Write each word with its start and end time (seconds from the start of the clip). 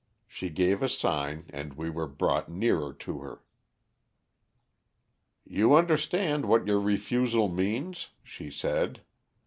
She 0.27 0.49
gave 0.49 0.81
a 0.81 0.89
sign 0.89 1.45
and 1.51 1.75
we 1.75 1.87
were 1.91 2.07
brought 2.07 2.49
nearer 2.49 2.91
to 2.91 3.19
her. 3.19 3.43
"'You 5.45 5.75
understand 5.75 6.45
what 6.45 6.65
your 6.65 6.79
refusal 6.79 7.47
means!' 7.49 8.09
she 8.23 8.49
said. 8.49 9.03